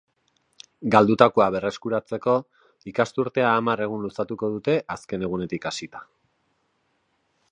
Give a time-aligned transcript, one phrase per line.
[0.93, 2.33] Galdutakoa berreskuratzeko,
[2.93, 6.05] ikasturtea hamar egun luzatuko dute azken egunetik hasita.